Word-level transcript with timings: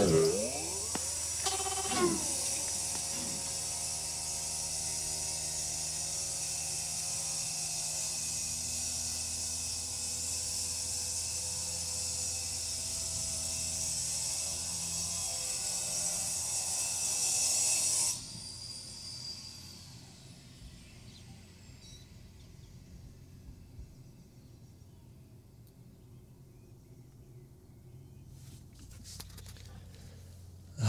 Oh. 0.00 0.27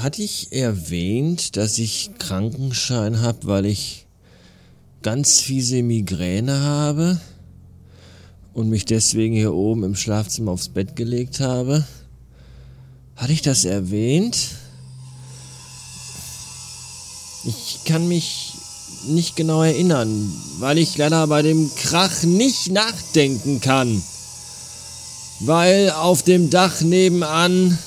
Hatte 0.09 0.23
ich 0.23 0.51
erwähnt, 0.51 1.55
dass 1.55 1.77
ich 1.77 2.09
Krankenschein 2.17 3.21
habe, 3.21 3.45
weil 3.45 3.67
ich 3.67 4.07
ganz 5.03 5.39
fiese 5.39 5.83
Migräne 5.83 6.61
habe 6.61 7.21
und 8.55 8.71
mich 8.71 8.85
deswegen 8.85 9.35
hier 9.35 9.53
oben 9.53 9.83
im 9.83 9.93
Schlafzimmer 9.93 10.53
aufs 10.53 10.69
Bett 10.69 10.95
gelegt 10.95 11.41
habe? 11.41 11.85
Hatte 13.17 13.33
ich 13.33 13.43
das 13.43 13.65
erwähnt? 13.65 14.35
Ich 17.45 17.81
kann 17.85 18.07
mich 18.07 18.53
nicht 19.09 19.35
genau 19.35 19.61
erinnern, 19.61 20.33
weil 20.57 20.79
ich 20.79 20.97
leider 20.97 21.27
bei 21.27 21.43
dem 21.43 21.69
Krach 21.75 22.23
nicht 22.23 22.71
nachdenken 22.71 23.61
kann. 23.61 24.01
Weil 25.41 25.91
auf 25.91 26.23
dem 26.23 26.49
Dach 26.49 26.81
nebenan, 26.81 27.77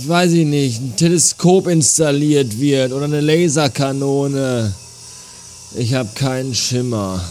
ich 0.00 0.08
weiß 0.08 0.32
ich 0.32 0.46
nicht, 0.46 0.80
ein 0.80 0.96
Teleskop 0.96 1.66
installiert 1.66 2.58
wird 2.58 2.92
oder 2.92 3.04
eine 3.04 3.20
Laserkanone. 3.20 4.72
Ich 5.76 5.92
habe 5.92 6.08
keinen 6.14 6.54
Schimmer. 6.54 7.22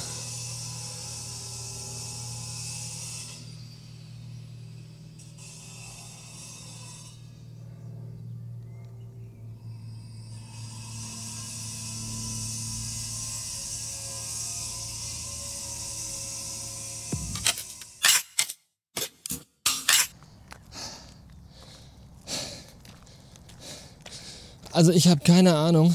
Also 24.80 24.94
ich 24.94 25.10
habe 25.10 25.20
keine 25.20 25.56
Ahnung, 25.56 25.94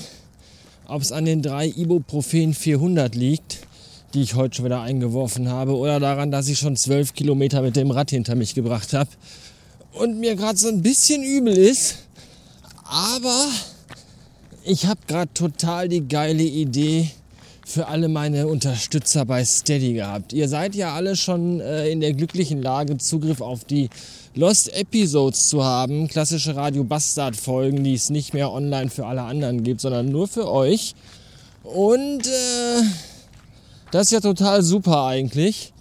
ob 0.87 1.01
es 1.01 1.11
an 1.11 1.25
den 1.25 1.41
drei 1.41 1.69
Ibuprofen 1.69 2.53
400 2.53 3.15
liegt, 3.15 3.61
die 4.13 4.21
ich 4.21 4.35
heute 4.35 4.57
schon 4.57 4.67
wieder 4.67 4.83
eingeworfen 4.83 5.49
habe, 5.49 5.75
oder 5.75 6.01
daran, 6.01 6.31
dass 6.31 6.49
ich 6.49 6.59
schon 6.59 6.77
zwölf 6.77 7.15
Kilometer 7.15 7.63
mit 7.63 7.77
dem 7.77 7.91
Rad 7.91 8.11
hinter 8.11 8.35
mich 8.35 8.55
gebracht 8.55 8.93
habe 8.93 9.09
und 9.95 10.21
mir 10.21 10.37
gerade 10.37 10.59
so 10.59 10.69
ein 10.69 10.83
bisschen 10.83 11.23
übel 11.23 11.57
ist. 11.57 12.01
Aber 12.85 13.49
ich 14.65 14.85
habe 14.85 15.01
gerade 15.07 15.33
total 15.33 15.89
die 15.89 16.07
geile 16.07 16.43
Idee 16.43 17.09
für 17.67 17.89
alle 17.89 18.09
meine 18.09 18.47
Unterstützer 18.47 19.25
bei 19.25 19.45
Steady 19.45 19.95
gehabt. 19.95 20.33
Ihr 20.33 20.49
seid 20.49 20.75
ja 20.75 20.95
alle 20.95 21.17
schon 21.17 21.61
äh, 21.61 21.89
in 21.89 22.01
der 22.01 22.13
glücklichen 22.13 22.63
Lage, 22.63 22.99
Zugriff 22.99 23.41
auf 23.41 23.65
die 23.65 23.89
Lost 24.35 24.73
Episodes 24.75 25.49
zu 25.49 25.65
haben, 25.65 26.09
klassische 26.09 26.57
Radio 26.57 26.85
Bastard 26.85 27.37
Folgen, 27.37 27.85
die 27.85 27.95
es 27.95 28.11
nicht 28.11 28.35
mehr 28.35 28.53
online 28.53 28.91
für 28.91 29.07
alle 29.07 29.23
anderen 29.23 29.63
gibt, 29.63 29.81
sondern 29.81 30.11
nur 30.11 30.29
für 30.29 30.51
euch. 30.51 30.95
Und 31.63 32.27
äh, 32.27 32.83
das 33.91 34.07
ist 34.07 34.13
ja 34.13 34.21
total 34.21 34.63
super 34.63 35.07
eigentlich. 35.07 35.73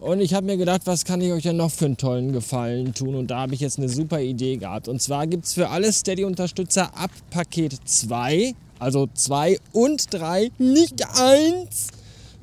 Und 0.00 0.20
ich 0.20 0.32
habe 0.32 0.46
mir 0.46 0.56
gedacht, 0.56 0.82
was 0.86 1.04
kann 1.04 1.20
ich 1.20 1.30
euch 1.30 1.42
denn 1.42 1.58
noch 1.58 1.70
für 1.70 1.84
einen 1.84 1.98
tollen 1.98 2.32
Gefallen 2.32 2.94
tun? 2.94 3.14
Und 3.14 3.30
da 3.30 3.40
habe 3.40 3.54
ich 3.54 3.60
jetzt 3.60 3.78
eine 3.78 3.90
super 3.90 4.20
Idee 4.20 4.56
gehabt. 4.56 4.88
Und 4.88 5.02
zwar 5.02 5.26
gibt 5.26 5.44
es 5.44 5.52
für 5.52 5.68
alle 5.68 5.92
Steady-Unterstützer 5.92 6.96
ab 6.96 7.10
Paket 7.28 7.76
2, 7.84 8.54
also 8.80 9.08
2 9.12 9.58
und 9.72 10.12
3, 10.12 10.50
nicht 10.58 11.06
1, 11.16 11.88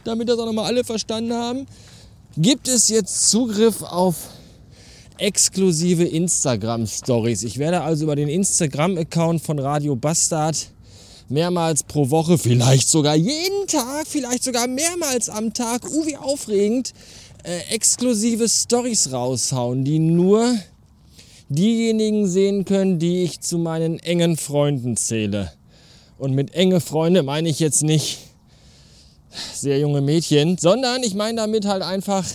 damit 0.04 0.30
das 0.30 0.40
auch 0.40 0.46
nochmal 0.46 0.66
alle 0.66 0.84
verstanden 0.84 1.34
haben, 1.34 1.66
gibt 2.38 2.68
es 2.68 2.88
jetzt 2.90 3.30
Zugriff 3.30 3.82
auf 3.82 4.16
exklusive 5.18 6.04
Instagram-Stories. 6.04 7.44
Ich 7.44 7.58
werde 7.58 7.82
also 7.82 8.04
über 8.04 8.16
den 8.16 8.30
Instagram-Account 8.30 9.42
von 9.42 9.60
Radio 9.60 9.96
Bastard 9.96 10.70
mehrmals 11.28 11.84
pro 11.84 12.10
Woche, 12.10 12.38
vielleicht 12.38 12.88
sogar 12.88 13.16
jeden 13.16 13.68
Tag, 13.68 14.08
vielleicht 14.08 14.44
sogar 14.44 14.68
mehrmals 14.68 15.30
am 15.30 15.54
Tag, 15.54 15.86
uh, 15.90 16.06
wie 16.06 16.16
aufregend, 16.16 16.94
äh, 17.44 17.74
exklusive 17.74 18.48
Stories 18.48 19.12
raushauen, 19.12 19.84
die 19.84 20.00
nur 20.00 20.56
diejenigen 21.50 22.28
sehen 22.28 22.66
können, 22.66 23.00
die 23.00 23.24
ich 23.24 23.42
zu 23.42 23.58
meinen 23.58 24.00
engen 24.00 24.38
Freunden 24.38 24.98
zähle. 24.98 25.57
Und 26.18 26.34
mit 26.34 26.54
enge 26.54 26.80
Freunde 26.82 27.24
meine 27.24 27.50
ich 27.50 27.60
jetzt 27.60 27.84
nicht 27.84 28.20
sehr 29.54 29.80
junge 29.80 30.02
Mädchen, 30.02 30.58
sondern 30.58 31.04
ich 31.04 31.14
meine 31.14 31.38
damit 31.38 31.66
halt 31.66 31.84
einfach 31.84 32.26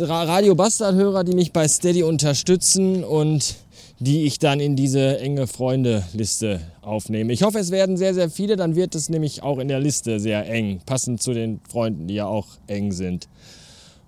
Radio 0.00 0.54
Bastard-Hörer, 0.54 1.24
die 1.24 1.34
mich 1.34 1.52
bei 1.52 1.68
Steady 1.68 2.02
unterstützen 2.02 3.04
und 3.04 3.54
die 3.98 4.24
ich 4.24 4.38
dann 4.38 4.60
in 4.60 4.76
diese 4.76 5.18
enge 5.18 5.46
Freunde-Liste 5.46 6.60
aufnehme. 6.80 7.32
Ich 7.32 7.42
hoffe, 7.42 7.58
es 7.58 7.70
werden 7.70 7.98
sehr, 7.98 8.14
sehr 8.14 8.30
viele, 8.30 8.56
dann 8.56 8.74
wird 8.74 8.94
es 8.94 9.10
nämlich 9.10 9.42
auch 9.42 9.58
in 9.58 9.68
der 9.68 9.78
Liste 9.78 10.18
sehr 10.18 10.46
eng, 10.46 10.80
passend 10.86 11.22
zu 11.22 11.34
den 11.34 11.60
Freunden, 11.70 12.08
die 12.08 12.14
ja 12.14 12.26
auch 12.26 12.46
eng 12.66 12.92
sind 12.92 13.28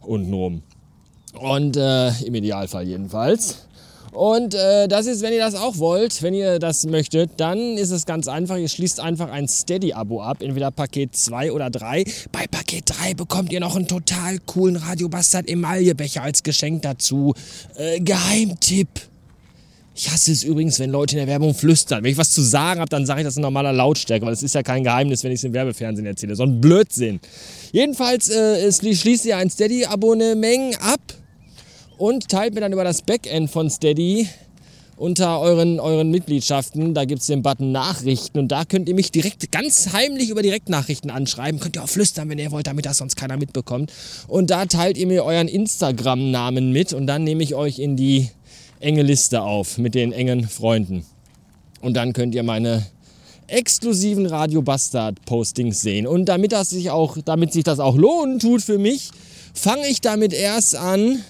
und 0.01 0.31
Nomen. 0.31 0.63
Und 1.39 1.77
äh, 1.77 2.09
im 2.25 2.35
Idealfall 2.35 2.87
jedenfalls. 2.89 3.67
Und 4.13 4.55
äh, 4.55 4.89
das 4.89 5.07
ist, 5.07 5.23
wenn 5.23 5.33
ihr 5.33 5.39
das 5.39 5.55
auch 5.55 5.79
wollt, 5.79 6.23
wenn 6.23 6.35
ihr 6.35 6.59
das 6.59 6.85
möchtet, 6.85 7.31
dann 7.39 7.79
ist 7.79 7.91
es 7.91 8.05
ganz 8.05 8.29
einfach. 8.29 8.59
Ihr 8.59 8.69
schließt 8.69 9.01
einfach 9.01 9.31
ein 9.31 9.49
Steady-Abo 9.49 10.21
ab, 10.21 10.43
entweder 10.43 10.71
Paket 10.71 11.17
2 11.17 11.51
oder 11.51 11.71
3. 11.71 12.05
Bei 12.31 12.47
Paket 12.47 12.85
3 12.87 13.15
bekommt 13.15 13.53
ihr 13.53 13.61
noch 13.61 13.75
einen 13.75 13.89
total 13.89 14.39
coolen 14.45 14.77
Radio 14.77 15.09
Bastard 15.09 15.49
Emaillebecher 15.49 16.23
als 16.23 16.43
Geschenk 16.43 16.83
dazu. 16.83 17.33
Äh, 17.77 18.01
Geheimtipp. 18.01 18.89
Ich 19.95 20.11
hasse 20.11 20.33
es 20.33 20.43
übrigens, 20.43 20.79
wenn 20.79 20.91
Leute 20.91 21.17
in 21.17 21.19
der 21.19 21.27
Werbung 21.27 21.55
flüstern. 21.55 22.03
Wenn 22.03 22.13
ich 22.13 22.19
was 22.19 22.31
zu 22.31 22.43
sagen 22.43 22.81
habe, 22.81 22.89
dann 22.91 23.07
sage 23.07 23.21
ich 23.21 23.27
das 23.27 23.37
in 23.37 23.43
normaler 23.43 23.73
Lautstärke, 23.73 24.27
weil 24.27 24.33
es 24.33 24.43
ist 24.43 24.55
ja 24.55 24.63
kein 24.63 24.85
Geheimnis, 24.85 25.25
wenn 25.25 25.33
ich 25.33 25.41
es 25.41 25.45
im 25.45 25.55
Werbefernsehen 25.55 26.07
erzähle. 26.07 26.37
So 26.37 26.45
ein 26.45 26.61
Blödsinn. 26.61 27.19
Jedenfalls 27.73 28.29
äh, 28.29 28.73
schließt 28.73 29.25
ihr 29.25 29.39
ein 29.39 29.49
Steady-Abonnement 29.49 30.79
ab 30.83 31.01
und 32.03 32.29
teilt 32.29 32.55
mir 32.55 32.61
dann 32.61 32.73
über 32.73 32.83
das 32.83 33.03
Backend 33.03 33.49
von 33.49 33.71
Steady 33.71 34.29
unter 34.97 35.39
euren, 35.39 35.79
euren 35.79 36.11
Mitgliedschaften. 36.11 36.95
Da 36.95 37.05
gibt 37.05 37.21
es 37.21 37.29
den 37.29 37.43
Button 37.43 37.71
Nachrichten 37.71 38.41
und 38.41 38.49
da 38.49 38.65
könnt 38.65 38.89
ihr 38.89 38.97
mich 38.97 39.13
direkt 39.13 39.53
ganz 39.53 39.93
heimlich 39.93 40.29
über 40.29 40.43
Direktnachrichten 40.43 41.13
anschreiben. 41.13 41.61
Könnt 41.61 41.77
ihr 41.77 41.85
auch 41.85 41.89
flüstern, 41.89 42.29
wenn 42.29 42.41
ihr 42.41 42.51
wollt, 42.51 42.67
damit 42.67 42.87
das 42.87 42.97
sonst 42.97 43.15
keiner 43.15 43.37
mitbekommt. 43.37 43.93
Und 44.27 44.51
da 44.51 44.67
teilt 44.67 44.99
ihr 44.99 45.07
mir 45.07 45.25
euren 45.25 45.47
Instagram-Namen 45.47 46.73
mit 46.73 46.93
und 46.93 47.07
dann 47.07 47.23
nehme 47.23 47.45
ich 47.45 47.55
euch 47.55 47.79
in 47.79 47.97
die 47.97 48.31
enge 48.81 49.03
Liste 49.03 49.43
auf 49.43 49.79
mit 49.79 49.95
den 49.95 50.11
engen 50.11 50.49
Freunden. 50.49 51.07
Und 51.83 51.95
dann 51.95 52.15
könnt 52.15 52.35
ihr 52.35 52.43
meine 52.43 52.85
exklusiven 53.47 54.27
Radio 54.27 54.61
Bastard 54.61 55.25
Postings 55.25 55.83
sehen. 55.83 56.09
Und 56.09 56.25
damit 56.25 56.51
das 56.51 56.71
sich 56.71 56.91
auch, 56.91 57.17
damit 57.25 57.53
sich 57.53 57.63
das 57.63 57.79
auch 57.79 57.95
lohnen 57.95 58.41
tut 58.41 58.61
für 58.61 58.79
mich, 58.79 59.11
fange 59.55 59.87
ich 59.87 60.01
damit 60.01 60.33
erst 60.33 60.75
an, 60.75 61.23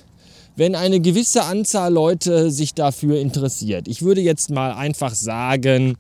wenn 0.57 0.75
eine 0.75 1.01
gewisse 1.01 1.45
Anzahl 1.45 1.93
Leute 1.93 2.51
sich 2.51 2.75
dafür 2.75 3.19
interessiert. 3.21 3.89
Ich 3.89 4.03
würde 4.03 4.21
jetzt 4.21 4.51
mal 4.51 4.73
einfach 4.73 5.15
sagen, 5.15 5.97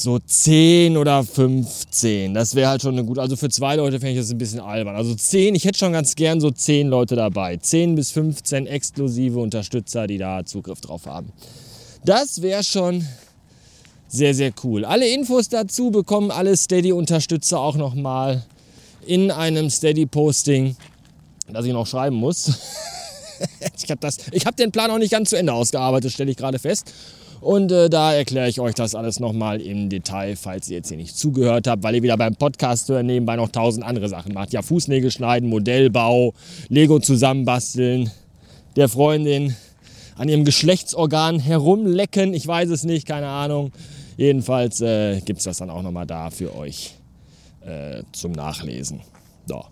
so 0.00 0.18
10 0.18 0.96
oder 0.96 1.24
15. 1.24 2.32
Das 2.34 2.54
wäre 2.54 2.70
halt 2.70 2.82
schon 2.82 2.94
eine 2.94 3.04
gute. 3.04 3.20
Also 3.20 3.36
für 3.36 3.48
zwei 3.48 3.76
Leute 3.76 3.98
fände 4.00 4.14
ich 4.14 4.18
das 4.18 4.30
ein 4.30 4.38
bisschen 4.38 4.60
albern. 4.60 4.96
Also 4.96 5.14
10, 5.14 5.54
ich 5.54 5.64
hätte 5.64 5.78
schon 5.78 5.92
ganz 5.92 6.14
gern 6.14 6.40
so 6.40 6.50
10 6.50 6.88
Leute 6.88 7.16
dabei. 7.16 7.56
10 7.56 7.94
bis 7.94 8.10
15 8.12 8.66
exklusive 8.66 9.38
Unterstützer, 9.38 10.06
die 10.06 10.18
da 10.18 10.44
Zugriff 10.44 10.80
drauf 10.80 11.06
haben. 11.06 11.32
Das 12.04 12.42
wäre 12.42 12.62
schon 12.62 13.06
sehr, 14.08 14.34
sehr 14.34 14.52
cool. 14.64 14.84
Alle 14.84 15.08
Infos 15.08 15.48
dazu 15.48 15.90
bekommen 15.90 16.30
alle 16.30 16.56
Steady-Unterstützer 16.56 17.60
auch 17.60 17.76
nochmal 17.76 18.44
in 19.06 19.30
einem 19.30 19.68
Steady-Posting, 19.68 20.76
das 21.52 21.66
ich 21.66 21.72
noch 21.72 21.86
schreiben 21.86 22.16
muss. 22.16 22.52
ich 23.76 23.90
habe 23.90 24.08
hab 24.08 24.56
den 24.56 24.72
Plan 24.72 24.90
auch 24.90 24.98
nicht 24.98 25.10
ganz 25.10 25.30
zu 25.30 25.36
Ende 25.36 25.52
ausgearbeitet, 25.52 26.12
stelle 26.12 26.30
ich 26.30 26.36
gerade 26.36 26.58
fest. 26.58 26.92
Und 27.40 27.70
äh, 27.70 27.88
da 27.88 28.12
erkläre 28.14 28.48
ich 28.48 28.60
euch 28.60 28.74
das 28.74 28.94
alles 28.94 29.20
nochmal 29.20 29.60
im 29.60 29.88
Detail, 29.88 30.34
falls 30.34 30.68
ihr 30.68 30.78
jetzt 30.78 30.88
hier 30.88 30.96
nicht 30.96 31.16
zugehört 31.16 31.68
habt, 31.68 31.82
weil 31.84 31.94
ihr 31.94 32.02
wieder 32.02 32.16
beim 32.16 32.34
Podcast 32.34 32.88
hören 32.88 33.06
nebenbei 33.06 33.36
noch 33.36 33.50
tausend 33.50 33.84
andere 33.86 34.08
Sachen 34.08 34.34
macht. 34.34 34.52
Ja, 34.52 34.62
Fußnägel 34.62 35.10
schneiden, 35.10 35.48
Modellbau, 35.48 36.34
Lego 36.68 36.98
zusammenbasteln, 36.98 38.10
der 38.74 38.88
Freundin 38.88 39.54
an 40.16 40.28
ihrem 40.28 40.44
Geschlechtsorgan 40.44 41.38
herumlecken, 41.38 42.34
ich 42.34 42.46
weiß 42.46 42.70
es 42.70 42.82
nicht, 42.82 43.06
keine 43.06 43.28
Ahnung. 43.28 43.70
Jedenfalls 44.16 44.80
äh, 44.80 45.20
gibt 45.20 45.38
es 45.38 45.44
das 45.44 45.58
dann 45.58 45.70
auch 45.70 45.82
nochmal 45.82 46.06
da 46.06 46.30
für 46.30 46.56
euch 46.56 46.94
äh, 47.60 48.02
zum 48.12 48.32
Nachlesen. 48.32 49.00
So. 49.46 49.64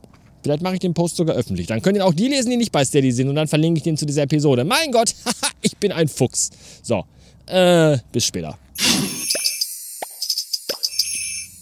Vielleicht 0.47 0.63
mache 0.63 0.75
ich 0.75 0.81
den 0.81 0.95
Post 0.95 1.17
sogar 1.17 1.35
öffentlich. 1.35 1.67
Dann 1.67 1.83
könnt 1.83 1.97
ihr 1.97 2.07
auch 2.07 2.15
die 2.15 2.29
lesen, 2.29 2.51
die 2.51 2.57
nicht 2.57 2.71
bei 2.71 2.85
Steady 2.85 3.11
sind. 3.11 3.29
Und 3.29 3.35
dann 3.35 3.49
verlinke 3.49 3.79
ich 3.79 3.83
den 3.83 3.97
zu 3.97 4.07
dieser 4.07 4.23
Episode. 4.23 4.63
Mein 4.63 4.93
Gott, 4.93 5.13
ich 5.61 5.77
bin 5.77 5.91
ein 5.91 6.07
Fuchs. 6.07 6.51
So, 6.85 7.05
äh, 7.47 7.99
bis 8.13 8.27
später. 8.27 8.57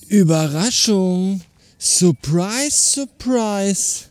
Überraschung. 0.08 1.40
Surprise, 1.78 2.76
surprise. 2.76 4.04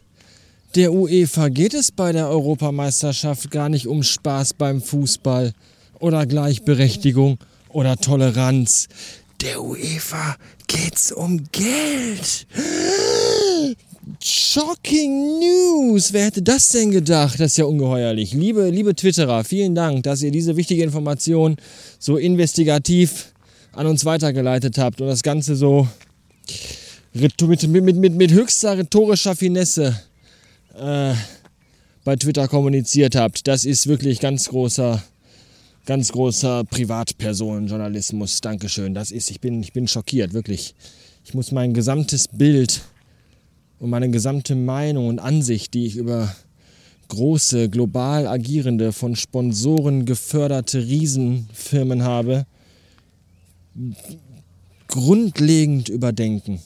Der 0.74 0.92
UEFA 0.92 1.50
geht 1.50 1.76
es 1.76 1.92
bei 1.92 2.12
der 2.12 2.30
Europameisterschaft 2.30 3.52
gar 3.52 3.70
nicht 3.70 3.86
um 3.86 4.02
Spaß 4.02 4.56
beim 4.56 4.82
Fußball. 4.82 5.54
oder 6.00 6.26
Gleichberechtigung 6.26 7.38
oder 7.70 7.96
Toleranz. 7.96 8.88
Der 9.40 9.62
UEFA 9.64 10.36
geht's 10.66 11.12
um 11.12 11.44
Geld. 11.52 12.48
Shocking 14.22 15.40
News! 15.40 16.12
Wer 16.12 16.26
hätte 16.26 16.42
das 16.42 16.70
denn 16.70 16.92
gedacht? 16.92 17.40
Das 17.40 17.52
ist 17.52 17.58
ja 17.58 17.66
ungeheuerlich. 17.66 18.34
Liebe, 18.34 18.70
liebe 18.70 18.96
Twitterer, 18.96 19.44
vielen 19.44 19.76
Dank, 19.76 20.04
dass 20.04 20.22
ihr 20.22 20.32
diese 20.32 20.58
wichtige 20.58 20.84
Information 20.84 21.56
so 22.00 22.18
investigativ 22.18 23.34
an 23.72 23.88
uns 23.88 24.04
weitergeleitet 24.04 24.78
habt 24.78 25.00
und 25.00 25.08
das 25.08 25.24
Ganze 25.24 25.56
so 25.56 25.88
mit, 27.14 27.42
mit, 27.42 27.96
mit, 27.96 28.14
mit 28.14 28.32
höchster 28.32 28.78
rhetorischer 28.78 29.36
Finesse 29.36 30.00
äh, 30.78 31.14
bei 32.04 32.16
Twitter 32.18 32.48
kommuniziert 32.48 33.16
habt. 33.16 33.48
Das 33.48 33.64
ist 33.64 33.88
wirklich 33.88 34.20
ganz 34.20 34.50
großer, 34.50 35.02
ganz 35.86 36.12
großer 36.12 36.66
Privatpersonenjournalismus. 36.66 38.42
Dankeschön. 38.42 38.94
Das 38.94 39.12
ist, 39.12 39.32
ich 39.32 39.40
bin, 39.40 39.62
ich 39.62 39.72
bin 39.72 39.88
schockiert, 39.88 40.34
wirklich. 40.34 40.76
Ich 41.24 41.34
muss 41.34 41.52
mein 41.54 41.74
gesamtes 41.74 42.28
Bild 42.28 42.82
und 43.84 43.90
meine 43.90 44.10
gesamte 44.10 44.56
Meinung 44.56 45.10
und 45.10 45.20
Ansicht, 45.20 45.74
die 45.74 45.86
ich 45.86 45.98
über 45.98 46.34
große, 47.10 47.68
global 47.68 48.28
agierende, 48.28 48.94
von 48.94 49.18
Sponsoren 49.18 50.06
geförderte 50.06 50.88
Riesenfirmen 50.88 52.04
habe, 52.04 52.46
grundlegend 54.88 55.90
überdenken. 55.90 56.62